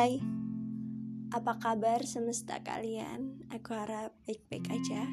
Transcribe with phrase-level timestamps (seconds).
[0.00, 0.16] Hai,
[1.28, 3.44] apa kabar semesta kalian?
[3.52, 5.04] Aku harap baik-baik aja.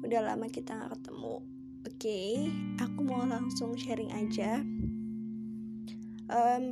[0.00, 1.44] Udah lama kita gak ketemu.
[1.84, 2.48] Oke, okay,
[2.80, 4.64] aku mau langsung sharing aja.
[6.24, 6.64] Um,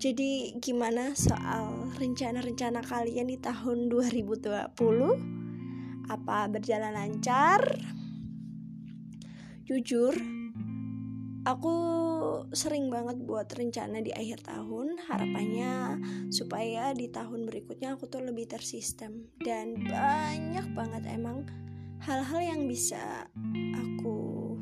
[0.00, 4.72] jadi gimana soal rencana-rencana kalian di tahun 2020?
[6.08, 7.60] Apa berjalan lancar?
[9.68, 10.16] Jujur,
[11.46, 11.74] aku
[12.50, 16.02] sering banget buat rencana di akhir tahun harapannya
[16.34, 19.30] supaya di tahun berikutnya aku tuh lebih tersistem.
[19.38, 21.46] Dan banyak banget emang
[22.02, 23.30] hal-hal yang bisa
[23.78, 24.58] aku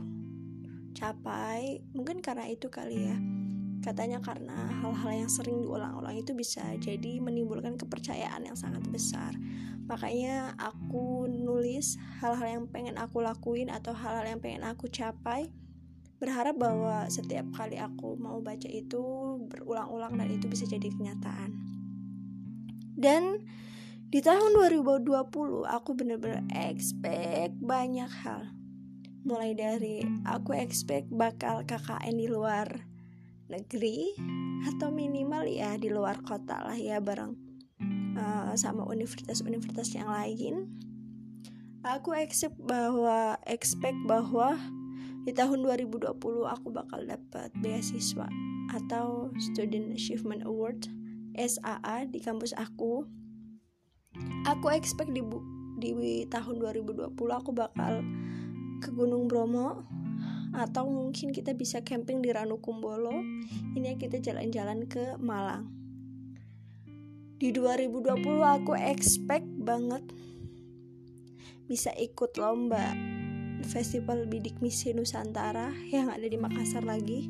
[0.93, 3.17] capai mungkin karena itu kali ya.
[3.81, 9.33] Katanya karena hal-hal yang sering diulang-ulang itu bisa jadi menimbulkan kepercayaan yang sangat besar.
[9.85, 15.53] Makanya aku nulis hal-hal yang pengen aku lakuin atau hal-hal yang pengen aku capai
[16.19, 19.03] berharap bahwa setiap kali aku mau baca itu
[19.51, 21.51] berulang-ulang dan itu bisa jadi kenyataan.
[22.95, 23.43] Dan
[24.15, 28.55] di tahun 2020 aku bener-bener expect banyak hal.
[29.27, 32.69] Mulai dari aku expect bakal KKN di luar
[33.51, 34.15] negeri
[34.71, 37.37] atau minimal ya di luar kota lah ya bareng
[38.17, 40.71] uh, sama universitas-universitas yang lain.
[41.85, 44.57] Aku expect bahwa expect bahwa
[45.25, 46.05] di tahun 2020
[46.45, 48.29] aku bakal dapat beasiswa
[48.77, 50.85] atau Student Achievement Award
[51.33, 53.09] SAA di kampus aku.
[54.45, 55.25] Aku expect di
[55.81, 58.05] di tahun 2020 aku bakal
[58.85, 59.89] ke Gunung Bromo
[60.55, 63.25] atau mungkin kita bisa camping di Ranukumbolo.
[63.75, 65.73] Ini kita jalan-jalan ke Malang.
[67.41, 70.05] Di 2020 aku expect banget
[71.65, 73.14] bisa ikut lomba
[73.65, 77.27] Festival Bidik Misi Nusantara yang ada di Makassar lagi.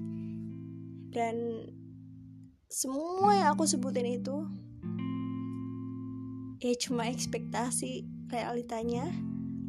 [1.14, 1.66] Dan
[2.66, 4.44] semua yang aku sebutin itu
[6.58, 9.06] ya cuma ekspektasi realitanya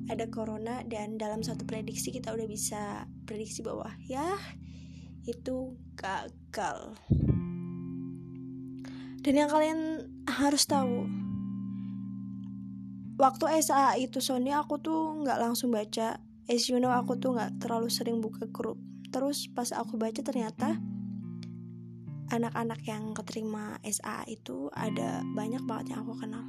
[0.09, 4.37] ada corona dan dalam satu prediksi kita udah bisa prediksi bahwa ya
[5.25, 6.97] itu gagal.
[9.25, 11.09] Dan yang kalian harus tahu
[13.17, 17.57] waktu SA itu Sony aku tuh nggak langsung baca as you know aku tuh nggak
[17.57, 18.77] terlalu sering buka grup.
[19.09, 20.77] Terus pas aku baca ternyata
[22.29, 26.45] anak-anak yang keterima SA itu ada banyak banget yang aku kenal.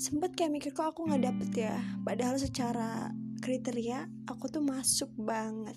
[0.00, 1.76] Sempet kayak mikir kok aku nggak dapet ya?
[2.04, 3.12] Padahal secara
[3.44, 5.76] kriteria aku tuh masuk banget.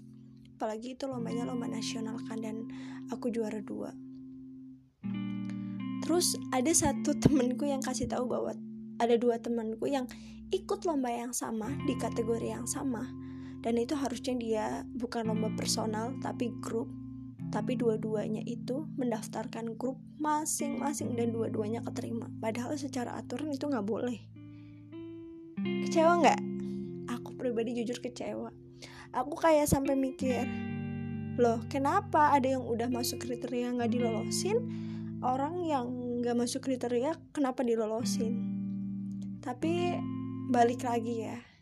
[0.56, 2.64] Apalagi itu lombanya lomba nasional kan dan
[3.12, 3.92] aku juara dua.
[6.06, 8.56] Terus ada satu temenku yang kasih tahu bahwa
[8.96, 10.08] ada dua temanku yang
[10.56, 13.25] ikut lomba yang sama di kategori yang sama
[13.66, 16.86] dan itu harusnya dia bukan lomba personal tapi grup.
[17.50, 22.30] Tapi dua-duanya itu mendaftarkan grup masing-masing dan dua-duanya keterima.
[22.38, 24.22] Padahal secara aturan itu nggak boleh.
[25.88, 26.40] Kecewa nggak?
[27.10, 28.54] Aku pribadi jujur kecewa.
[29.18, 30.46] Aku kayak sampai mikir
[31.36, 34.62] loh kenapa ada yang udah masuk kriteria nggak dilolosin?
[35.26, 35.90] Orang yang
[36.22, 38.46] nggak masuk kriteria kenapa dilolosin?
[39.42, 39.98] Tapi
[40.54, 41.55] balik lagi ya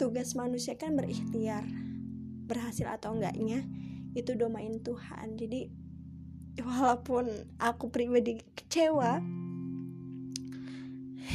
[0.00, 1.68] tugas manusia kan berikhtiar
[2.48, 3.68] berhasil atau enggaknya
[4.16, 5.36] itu domain Tuhan.
[5.36, 5.68] Jadi
[6.64, 7.28] walaupun
[7.60, 9.20] aku pribadi kecewa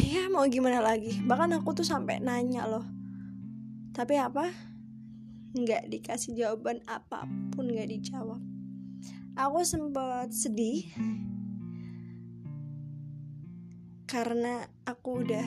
[0.01, 1.21] ya mau gimana lagi.
[1.21, 2.81] Bahkan aku tuh sampai nanya loh
[3.93, 4.49] tapi apa?
[5.53, 8.41] Nggak dikasih jawaban apa pun nggak dijawab.
[9.37, 10.89] Aku sempat sedih
[14.09, 15.45] karena aku udah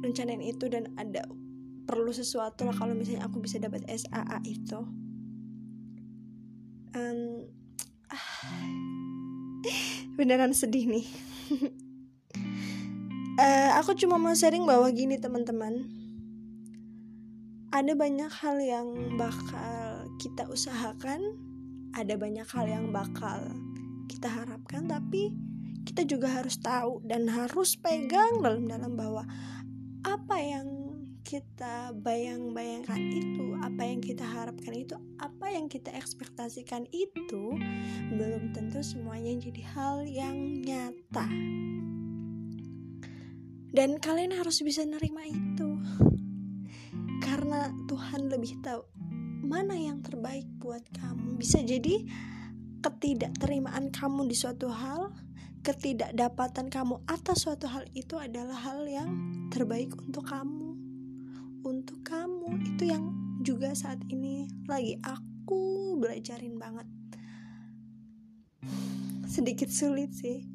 [0.00, 1.28] rencanain itu dan ada
[1.88, 4.80] perlu sesuatu lah kalau misalnya aku bisa dapat SAA itu.
[6.92, 7.48] Um,
[8.12, 8.28] ah,
[10.20, 11.06] beneran sedih nih.
[13.40, 15.88] Uh, aku cuma mau sharing bahwa gini teman-teman.
[17.72, 21.48] Ada banyak hal yang bakal kita usahakan
[21.94, 23.40] ada banyak hal yang bakal
[24.10, 25.32] kita harapkan tapi
[25.86, 29.24] kita juga harus tahu dan harus pegang dalam-dalam bahwa
[30.04, 30.68] apa yang
[31.28, 37.52] kita bayang-bayangkan itu, apa yang kita harapkan itu, apa yang kita ekspektasikan itu
[38.16, 41.28] belum tentu semuanya jadi hal yang nyata.
[43.76, 45.68] Dan kalian harus bisa nerima itu.
[47.20, 48.88] Karena Tuhan lebih tahu
[49.44, 51.36] mana yang terbaik buat kamu.
[51.36, 52.08] Bisa jadi
[52.80, 55.12] ketidakterimaan kamu di suatu hal,
[55.60, 59.12] ketidakdapatan kamu atas suatu hal itu adalah hal yang
[59.52, 60.67] terbaik untuk kamu
[61.68, 62.56] untuk kamu.
[62.64, 63.12] Itu yang
[63.44, 66.88] juga saat ini lagi aku belajarin banget.
[69.28, 70.48] Sedikit sulit sih.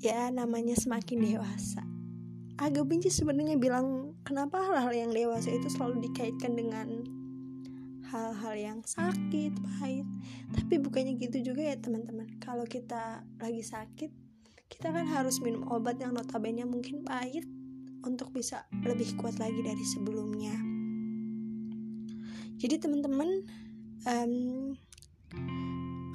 [0.00, 1.84] Ya namanya semakin dewasa.
[2.58, 7.06] Agak benci sebenarnya bilang kenapa hal-hal yang dewasa itu selalu dikaitkan dengan
[8.08, 10.08] hal-hal yang sakit, pahit.
[10.56, 12.40] Tapi bukannya gitu juga ya teman-teman.
[12.40, 14.10] Kalau kita lagi sakit,
[14.72, 17.57] kita kan harus minum obat yang notabene mungkin pahit
[18.04, 20.54] untuk bisa lebih kuat lagi dari sebelumnya.
[22.58, 23.46] Jadi teman-teman,
[24.06, 24.34] um,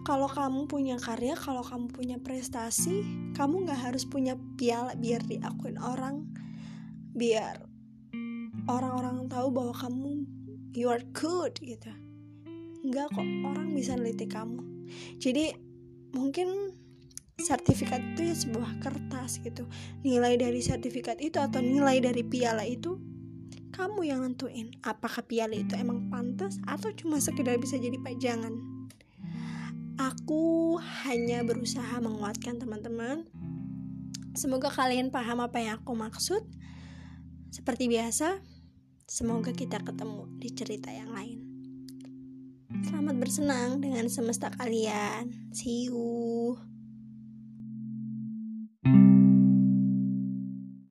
[0.04, 3.04] kalau kamu punya karya, kalau kamu punya prestasi,
[3.36, 6.28] kamu nggak harus punya piala biar diakuin orang,
[7.16, 7.64] biar
[8.68, 10.24] orang-orang tahu bahwa kamu
[10.74, 11.92] you are good gitu
[12.84, 14.60] nggak kok orang bisa neliti kamu
[15.22, 15.56] jadi
[16.12, 16.76] mungkin
[17.40, 19.66] sertifikat itu ya sebuah kertas gitu
[20.06, 23.02] nilai dari sertifikat itu atau nilai dari piala itu
[23.74, 28.54] kamu yang nentuin apakah piala itu emang pantas atau cuma sekedar bisa jadi pajangan
[29.98, 33.26] aku hanya berusaha menguatkan teman-teman
[34.38, 36.46] semoga kalian paham apa yang aku maksud
[37.50, 38.42] seperti biasa
[39.04, 41.40] Semoga kita ketemu di cerita yang lain.
[42.88, 45.54] Selamat bersenang dengan semesta kalian.
[45.54, 46.73] See you.